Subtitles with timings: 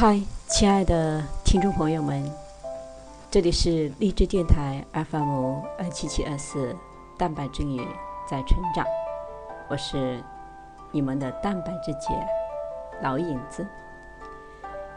[0.00, 2.24] 嗨，亲爱的听众朋友们，
[3.30, 6.74] 这里是励志电台 FM 二七七二四
[7.18, 7.86] 蛋白质女
[8.26, 8.82] 在成长，
[9.68, 10.24] 我是
[10.90, 12.08] 你们的蛋白质姐
[13.02, 13.66] 老影子。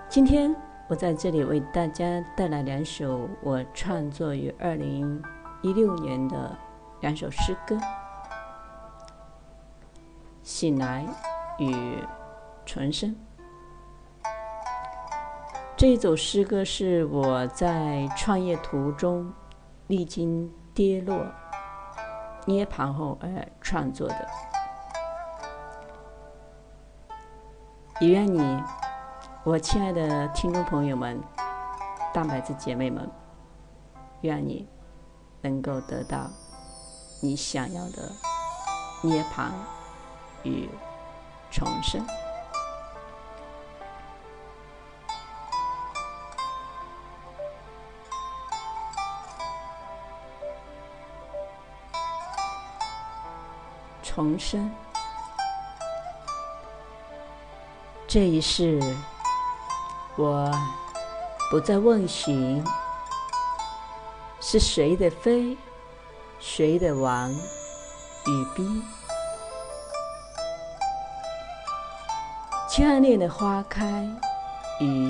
[0.07, 0.55] 今天
[0.87, 5.21] 我在这里为大家带来两首我创作于二零
[5.61, 6.57] 一六年的
[7.01, 7.75] 两首诗歌，
[10.43, 11.05] 《醒来》
[11.61, 11.73] 与
[12.65, 13.09] 《重生》。
[15.83, 19.29] 这一首诗歌是我在创业途中
[19.87, 21.25] 历经跌落、
[22.45, 24.27] 涅槃后而创作的。
[27.99, 28.63] 也愿你，
[29.43, 31.21] 我亲爱的听众朋友们、
[32.13, 33.11] 蛋白质姐妹们，
[34.21, 34.65] 愿你
[35.41, 36.29] 能够得到
[37.21, 38.09] 你想要的
[39.01, 39.51] 涅槃
[40.43, 40.69] 与
[41.51, 42.01] 重生。
[54.15, 54.69] 重生，
[58.07, 58.79] 这一世，
[60.15, 60.51] 我
[61.49, 62.63] 不再问询
[64.39, 65.57] 是谁的妃，
[66.39, 68.83] 谁的王与宾。
[72.69, 74.07] 眷恋的花开
[74.79, 75.09] 与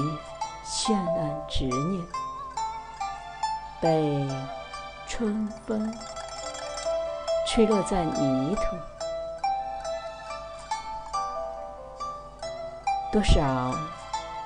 [0.65, 2.01] 绚烂执念，
[3.81, 4.29] 被
[5.05, 5.93] 春风
[7.45, 8.61] 吹落在泥土。
[13.13, 13.75] 多少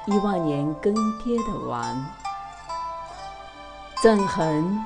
[0.08, 2.06] 亿万年更迭的王，
[4.02, 4.86] 纵横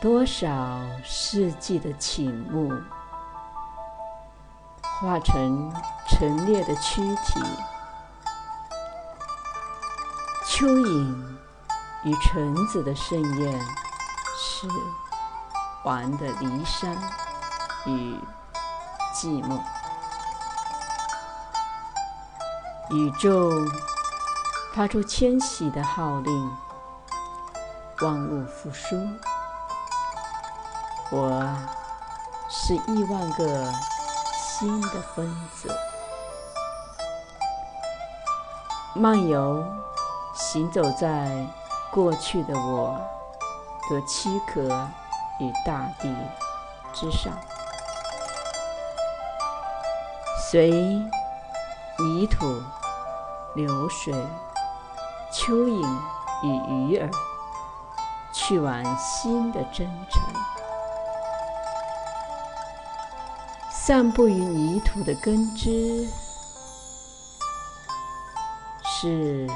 [0.00, 2.72] 多少世纪的倾慕，
[4.80, 5.70] 化成
[6.08, 7.38] 陈列的躯体。
[10.46, 11.36] 蚯蚓
[12.04, 13.60] 与橙子的盛宴，
[14.38, 14.66] 是
[15.84, 16.96] 王的离殇
[17.84, 18.18] 与
[19.14, 19.60] 寂寞。
[22.92, 23.50] 宇宙
[24.74, 26.50] 发出迁徙的号令，
[28.02, 28.94] 万物复苏。
[31.10, 31.42] 我
[32.50, 33.72] 是亿万个
[34.36, 35.74] 新的分子，
[38.94, 39.64] 漫游
[40.34, 41.46] 行走在
[41.90, 43.00] 过去的我
[43.90, 44.68] 的躯壳
[45.40, 46.14] 与大地
[46.92, 47.32] 之上，
[50.50, 50.70] 随
[51.98, 52.62] 泥土。
[53.54, 54.14] 流水、
[55.32, 55.86] 蚯蚓
[56.42, 57.10] 与鱼儿，
[58.32, 60.22] 去往新的征程。
[63.70, 66.08] 散布于泥土的根枝，
[68.84, 69.46] 是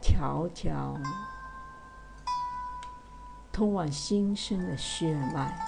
[0.00, 0.94] 条条
[3.50, 5.58] 通往新生的血脉。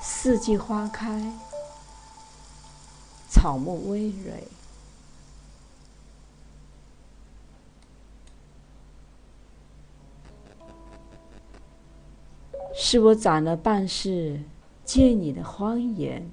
[0.00, 1.32] 四季花开。
[3.34, 4.32] 草木葳蕤，
[12.72, 14.40] 是我攒了半世
[14.84, 16.30] 见你的欢颜，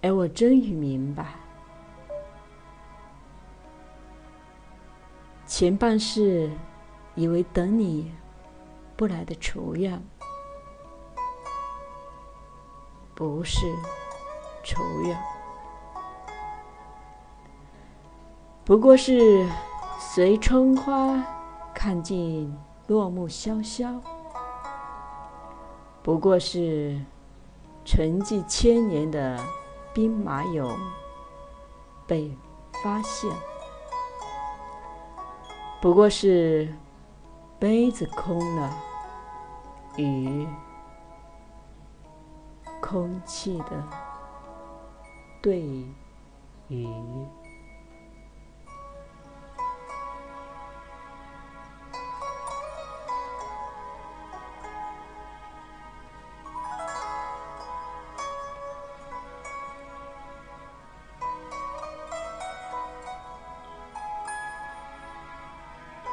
[0.00, 1.34] 而我终于明白，
[5.46, 6.48] 前半世
[7.16, 8.12] 以为等你
[8.96, 10.00] 不来的雏样，
[13.16, 13.66] 不是。
[14.62, 15.18] 愁怨，
[18.64, 19.48] 不过是
[19.98, 21.24] 随春花
[21.72, 22.54] 看尽
[22.86, 24.00] 落木萧萧；
[26.02, 27.00] 不过是
[27.84, 29.38] 沉寂千年的
[29.94, 30.74] 兵马俑
[32.06, 32.36] 被
[32.82, 33.30] 发现；
[35.80, 36.74] 不过是
[37.58, 38.70] 杯子空了，
[39.96, 40.46] 与
[42.80, 44.07] 空气的。
[45.40, 45.86] 对于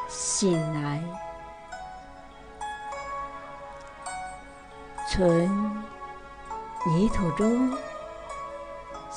[0.08, 1.02] 醒来，
[5.10, 5.50] 存
[6.86, 7.72] 泥土中。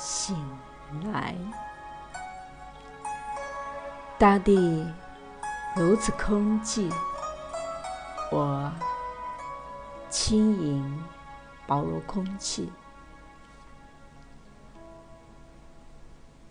[0.01, 0.33] 醒
[1.11, 1.35] 来，
[4.17, 4.87] 大地
[5.75, 6.89] 如此空寂，
[8.31, 8.71] 我
[10.09, 11.03] 轻盈，
[11.67, 12.71] 薄如空气。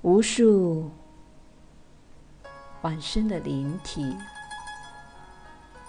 [0.03, 0.91] 无数
[2.83, 4.15] 往生的灵体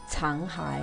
[0.07, 0.79] 残骸，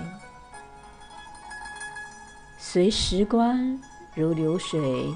[2.59, 3.81] 随时光
[4.15, 5.11] 如流水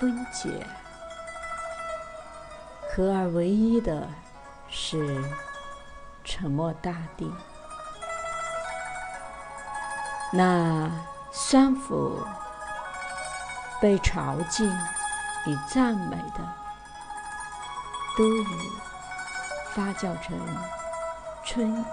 [0.00, 0.66] 分解，
[2.98, 4.08] 合而为一的
[4.68, 5.22] 是
[6.24, 7.32] 沉默大地。
[10.32, 10.90] 那
[11.30, 12.20] 酸腐、
[13.80, 14.68] 被朝敬
[15.46, 16.52] 与赞美的，
[18.16, 18.46] 都已
[19.74, 20.36] 发酵成
[21.44, 21.84] 春雨，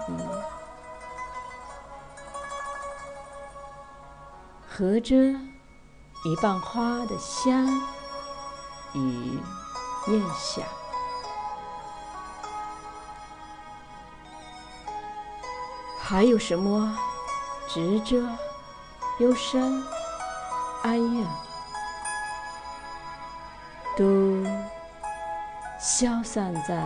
[4.68, 7.64] 合着一瓣花的香
[8.92, 9.40] 与
[10.08, 10.66] 念想，
[16.08, 16.96] 还有什么？
[17.66, 18.16] 执着、
[19.18, 19.82] 忧伤、
[20.84, 21.26] 哀怨，
[23.96, 24.48] 都
[25.80, 26.76] 消散在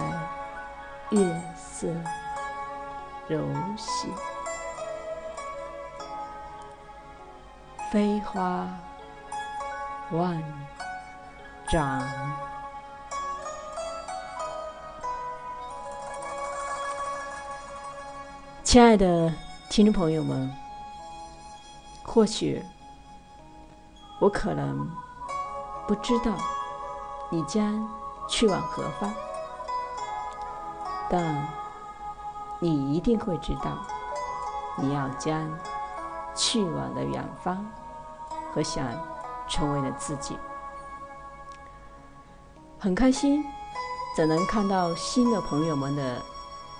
[1.10, 1.86] 月色
[3.28, 3.46] 柔
[3.76, 4.08] 细，
[7.92, 8.66] 飞花
[10.12, 10.42] 万
[11.68, 12.49] 丈。
[18.70, 19.34] 亲爱的
[19.68, 20.48] 听众朋友们。
[22.04, 22.62] 或许
[24.20, 24.88] 我可能
[25.88, 26.36] 不知道
[27.32, 27.84] 你将
[28.28, 29.12] 去往何方，
[31.10, 31.48] 但
[32.60, 33.76] 你一定会知道
[34.78, 35.50] 你要将
[36.36, 37.68] 去往的远方
[38.54, 38.86] 和想
[39.48, 40.38] 成为的自己。
[42.78, 43.44] 很开心，
[44.16, 46.22] 怎能看到新的朋友们的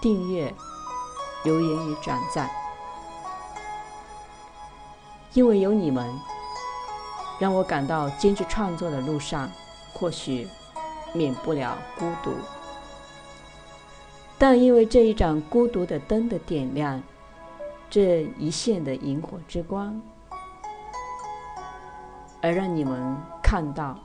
[0.01, 0.55] 订阅、
[1.45, 2.49] 留言与转赞。
[5.33, 6.13] 因为有你们，
[7.39, 9.49] 让我感到坚持创作的路上
[9.93, 10.49] 或许
[11.13, 12.33] 免不了孤独，
[14.39, 17.01] 但因为这一盏孤独的灯的点亮，
[17.89, 20.01] 这一线的萤火之光，
[22.43, 23.97] 而让你们看到，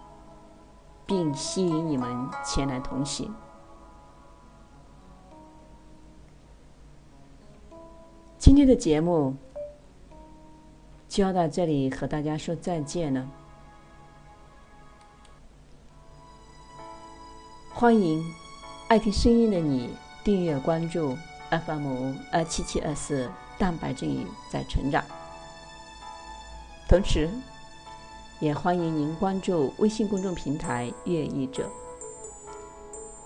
[1.08, 3.34] 并吸引你们前来同行。
[8.56, 9.36] 今天的节目。
[11.10, 13.30] 就要到这里和大家说再见了。
[17.74, 18.24] 欢迎
[18.88, 19.90] 爱听声音的你
[20.24, 21.18] 订阅关注
[21.50, 23.30] FM 二七七二四
[23.60, 25.04] 蛋白质语在成长，
[26.88, 27.30] 同时
[28.40, 31.69] 也欢迎您关注微信公众平台阅译者，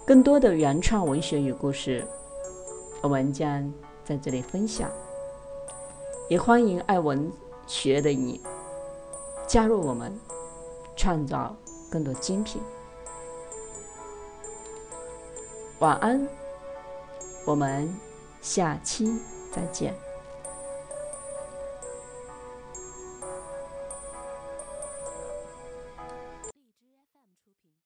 [0.07, 2.03] 更多的原创文学与故事，
[3.03, 3.71] 我们将
[4.03, 4.89] 在这里分享。
[6.29, 7.29] 也欢迎爱文。
[7.67, 8.41] 学的你，
[9.45, 10.19] 加入我们，
[10.95, 11.55] 创造
[11.87, 12.59] 更多精品。
[15.77, 16.27] 晚安，
[17.45, 17.95] 我们
[18.41, 19.05] 下期
[19.53, 20.08] 再见。